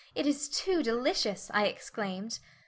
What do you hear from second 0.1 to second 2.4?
It is too delicious," I exclaimed.